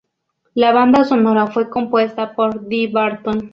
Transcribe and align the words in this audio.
La 0.55 0.71
banda 0.73 1.03
sonora 1.03 1.45
fue 1.45 1.69
compuesta 1.69 2.33
por 2.33 2.61
Dee 2.67 2.87
Barton. 2.87 3.49